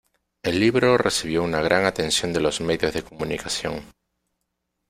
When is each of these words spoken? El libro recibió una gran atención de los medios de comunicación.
El 0.41 0.59
libro 0.59 0.97
recibió 0.97 1.43
una 1.43 1.61
gran 1.61 1.85
atención 1.85 2.33
de 2.33 2.39
los 2.39 2.59
medios 2.59 2.91
de 2.91 3.03
comunicación. 3.03 3.85